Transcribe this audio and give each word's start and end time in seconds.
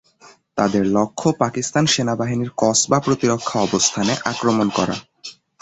তাঁদের 0.57 0.83
লক্ষ্য 0.87 1.27
পাকিস্তান 1.39 1.83
সেনাবাহিনীর 1.85 2.51
কসবা 2.57 2.97
প্রতিরক্ষা 2.99 3.57
অবস্থানে 3.59 4.13
আক্রমণ 4.25 4.67
করা। 4.69 4.95